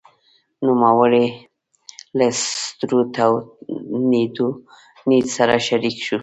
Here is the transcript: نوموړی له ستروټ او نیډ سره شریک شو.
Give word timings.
نوموړی 0.65 1.25
له 2.17 2.27
ستروټ 2.41 3.13
او 3.25 3.31
نیډ 5.09 5.25
سره 5.37 5.53
شریک 5.67 5.97
شو. 6.05 6.19